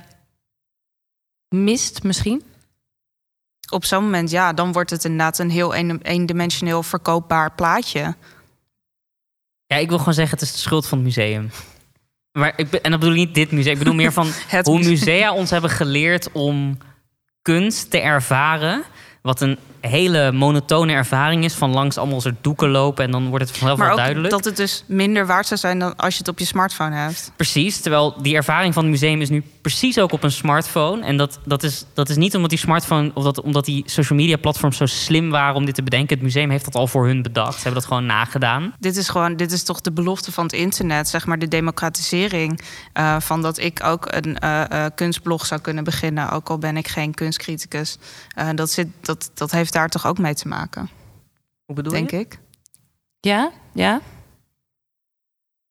[1.56, 2.44] mist misschien?
[3.70, 8.16] op zo'n moment, ja, dan wordt het inderdaad een heel een- eendimensioneel verkoopbaar plaatje.
[9.66, 11.50] Ja, ik wil gewoon zeggen, het is de schuld van het museum.
[12.32, 13.74] Maar ik, ben- en dat bedoel ik niet dit museum.
[13.74, 14.28] Ik bedoel meer van
[14.64, 16.78] hoe musea ons hebben geleerd om
[17.42, 18.84] kunst te ervaren.
[19.22, 21.54] Wat een hele monotone ervaring is.
[21.54, 24.30] Van langs allemaal soort doeken lopen en dan wordt het vanzelf wel duidelijk.
[24.30, 27.32] dat het dus minder waard zou zijn dan als je het op je smartphone hebt.
[27.36, 31.06] Precies, terwijl die ervaring van het museum is nu precies ook op een smartphone.
[31.06, 34.20] En dat, dat, is, dat is niet omdat die smartphone of dat, omdat die social
[34.20, 36.16] media platforms zo slim waren om dit te bedenken.
[36.16, 37.56] Het museum heeft dat al voor hun bedacht.
[37.56, 38.74] Ze hebben dat gewoon nagedaan.
[38.80, 42.62] Dit is gewoon, dit is toch de belofte van het internet, zeg maar de democratisering
[42.94, 46.78] eh, van dat ik ook een eh, eh, kunstblog zou kunnen beginnen, ook al ben
[46.78, 47.98] ik geen kunstcriticus.
[48.56, 50.90] Dat, zit, dat, dat heeft daar toch ook mee te maken,
[51.66, 52.20] Hoe bedoel denk je?
[52.20, 52.40] ik.
[53.20, 53.52] Ja?
[53.74, 54.02] Ja?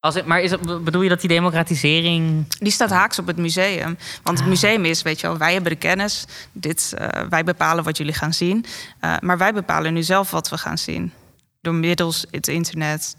[0.00, 2.46] Als het, maar is het, bedoel je dat die democratisering...
[2.58, 3.98] Die staat haaks op het museum.
[4.22, 6.24] Want het museum is, weet je wel, wij hebben de kennis.
[6.52, 8.64] Dit, eh, wij bepalen wat jullie gaan zien.
[9.00, 11.12] Eh, maar wij bepalen nu zelf wat we gaan zien.
[11.60, 13.16] Door middels het internet.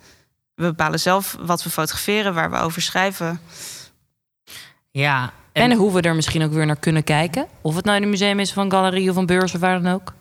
[0.56, 3.39] We bepalen zelf wat we fotograferen, waar we over schrijven.
[4.91, 7.48] Ja, En, hoe we er misschien ook weer naar kunnen kijken.
[7.62, 9.94] Of het nou in een museum is van galerie of een beurs of waar dan
[9.94, 10.13] ook.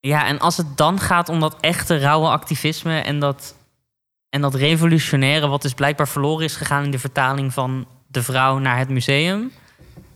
[0.00, 3.54] Ja, en als het dan gaat om dat echte rauwe activisme en dat,
[4.28, 8.58] en dat revolutionaire, wat dus blijkbaar verloren is gegaan in de vertaling van de vrouw
[8.58, 9.52] naar het museum,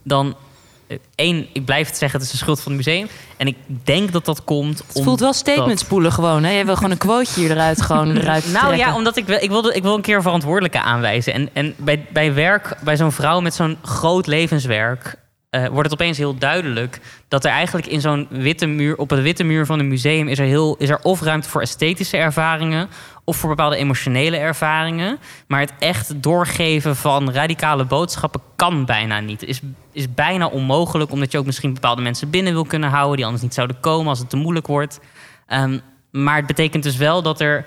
[0.03, 0.35] dan
[1.15, 3.07] één, ik blijf het zeggen, het is de schuld van het museum.
[3.37, 4.83] En ik denk dat dat komt.
[4.93, 6.43] Het voelt wel statement spoelen gewoon.
[6.43, 6.51] Hè?
[6.51, 8.77] Je wil gewoon een quoteje hier eruit, gewoon eruit Nou trekken.
[8.87, 11.33] ja, omdat ik, wil- ik, wilde, ik wil een keer verantwoordelijke aanwijzen.
[11.33, 15.15] En, en bij, bij werk, bij zo'n vrouw met zo'n groot levenswerk,
[15.55, 19.21] eh, wordt het opeens heel duidelijk dat er eigenlijk in zo'n witte muur, op de
[19.21, 22.89] witte muur van een museum, is er, heel, is er of ruimte voor esthetische ervaringen
[23.23, 25.19] of voor bepaalde emotionele ervaringen.
[25.47, 29.43] Maar het echt doorgeven van radicale boodschappen kan bijna niet.
[29.43, 33.25] Is, is bijna onmogelijk, omdat je ook misschien bepaalde mensen binnen wil kunnen houden die
[33.25, 34.99] anders niet zouden komen als het te moeilijk wordt.
[35.47, 35.79] Ehm,
[36.11, 37.65] maar het betekent dus wel dat er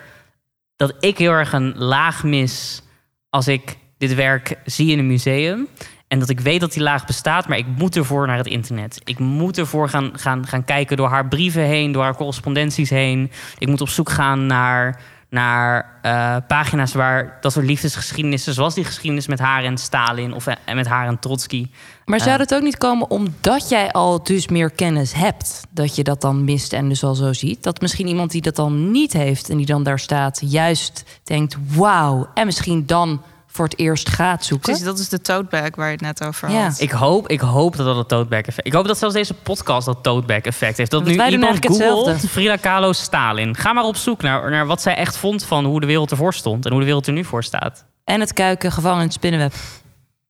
[0.77, 2.83] dat ik heel erg een laag mis
[3.31, 5.69] als ik dit werk zie in een museum.
[6.09, 9.01] En dat ik weet dat die laag bestaat, maar ik moet ervoor naar het internet.
[9.05, 13.31] Ik moet ervoor gaan, gaan, gaan kijken door haar brieven heen, door haar correspondenties heen.
[13.59, 18.85] Ik moet op zoek gaan naar, naar eh, pagina's waar dat soort liefdesgeschiedenissen, zoals die
[18.85, 21.67] geschiedenis met haar en Stalin of eh, met haar en Trotsky.
[22.05, 22.39] Maar zou Eh.
[22.39, 25.61] dat ook niet komen omdat jij al dus meer kennis hebt?
[25.71, 27.63] Dat je dat dan mist en dus al zo ziet?
[27.63, 30.41] Dat misschien iemand die dat dan niet heeft en die dan daar staat...
[30.45, 33.23] juist denkt, wauw, en misschien dan
[33.59, 34.67] voor het eerst gaat zoeken?
[34.67, 36.63] Precies, dat is de tote bag waar je het net over Ja.
[36.63, 36.81] had.
[36.81, 38.67] Ik hoop, ik hoop dat dat het tote bag effect.
[38.67, 40.91] Ik hoop dat zelfs deze podcast dat tote bag effect heeft.
[40.91, 42.29] Dat Want nu iemand googelt hetzelfde.
[42.29, 43.57] Frida Kahlo Stalin.
[43.57, 46.35] Ga maar op zoek naar, naar wat zij echt vond van hoe de wereld ervoor
[46.35, 47.85] stond en hoe de wereld er nu voor staat.
[48.05, 49.53] En het kuiken gevangen in het spinnenweb.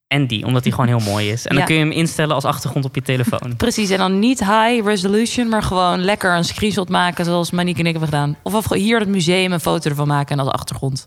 [0.06, 1.46] En die, omdat die gewoon heel mooi is.
[1.46, 3.56] En dan kun je hem instellen als achtergrond op je telefoon.
[3.56, 7.24] Precies, en dan niet high resolution, maar gewoon lekker een screenshot maken...
[7.24, 8.36] zoals Manique en ik hebben gedaan.
[8.42, 11.06] Of, of hier het museum een foto ervan maken en als achtergrond.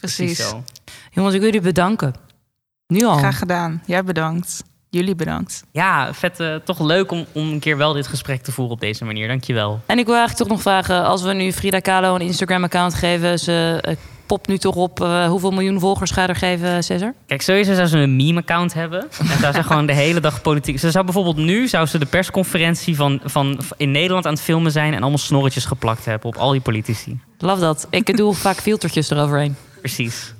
[0.00, 0.48] Precies.
[0.48, 0.64] zo.
[1.10, 2.14] Jongens, ik wil jullie bedanken.
[2.86, 3.16] Nu al.
[3.16, 3.82] Graag gedaan.
[3.86, 4.62] Jij bedankt.
[4.90, 5.64] Jullie bedankt.
[5.72, 6.40] Ja, vet.
[6.40, 9.28] eh, toch leuk om, om een keer wel dit gesprek te voeren op deze manier.
[9.28, 9.80] Dankjewel.
[9.86, 11.04] En ik wil eigenlijk toch nog vragen...
[11.04, 13.38] als we nu Frida Kahlo een Instagram-account geven...
[13.38, 17.14] ze eh, popt nu toch op eh, hoeveel miljoen volgers ga je er geven, Cesar?
[17.26, 19.08] Kijk, sowieso zou ze een meme-account hebben.
[19.30, 20.78] En zou ze gewoon de hele dag politiek...
[20.78, 24.72] Ze zou bijvoorbeeld nu zou ze de persconferentie van, van in Nederland aan het filmen
[24.72, 24.94] zijn...
[24.94, 27.20] en allemaal snorretjes geplakt hebben op al die politici.
[27.38, 27.86] Love dat.
[27.90, 29.56] Ik doe vaak filtertjes eroverheen.
[29.80, 30.34] Precies.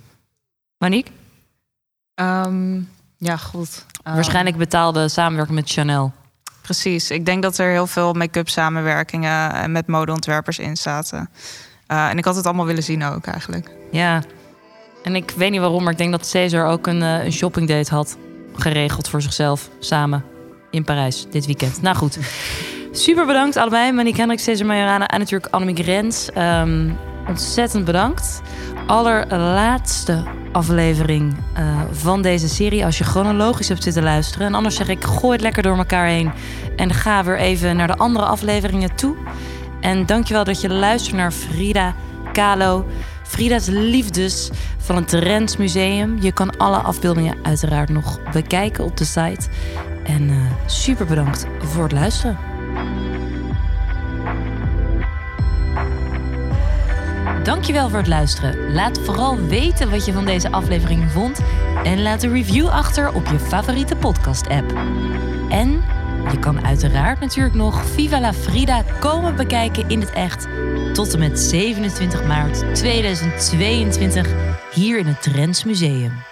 [0.79, 1.13] Manique?
[2.15, 2.81] Ehm,
[3.17, 3.85] ja, goed.
[4.03, 6.13] Ehm, Waarschijnlijk betaalde samenwerking met Chanel.
[6.63, 7.11] Precies.
[7.11, 11.31] Ik denk dat er heel veel make-up samenwerkingen en met modeontwerpers in zaten.
[11.87, 13.71] Eh, en ik had het allemaal willen zien ook eigenlijk.
[13.91, 14.23] Ja.
[15.03, 17.95] En ik weet niet waarom, maar ik denk dat Cesar ook een, eh, een shoppingdate
[17.95, 18.17] had
[18.55, 19.69] geregeld voor zichzelf.
[19.79, 20.25] Samen
[20.71, 21.83] in Parijs dit weekend.
[21.83, 22.19] Nou goed.
[22.93, 23.93] Super bedankt allebei.
[23.93, 26.31] Monique Hendricks, Cesar Majorana en natuurlijk Annemiek Rens.
[26.31, 26.91] Ehm,
[27.31, 28.41] ontzettend bedankt.
[28.87, 32.85] Allerlaatste aflevering eh, van deze serie.
[32.85, 34.47] Als je chronologisch hebt zitten luisteren.
[34.47, 36.33] En anders zeg ik, gooi het lekker door elkaar heen.
[36.77, 39.17] En ga weer even naar de andere afleveringen toe.
[39.81, 41.95] En dankjewel dat je luistert naar Frida
[42.33, 42.87] Kahlo.
[43.23, 46.19] Frida's Liefdes van het Trends Museum.
[46.21, 49.49] Je kan alle afbeeldingen uiteraard nog bekijken op de site.
[50.05, 52.39] En eh, super bedankt voor het luisteren.
[57.43, 58.73] Dankjewel voor het luisteren.
[58.73, 61.41] Laat vooral weten wat je van deze aflevering vond.
[61.85, 64.73] En laat een review achter op je favoriete podcast-app.
[65.49, 65.83] En
[66.31, 70.47] je kan uiteraard natuurlijk nog Viva la Frida komen bekijken in het echt.
[70.93, 74.29] Tot en met 27 maart 2022
[74.73, 76.30] hier in het Trends Museum.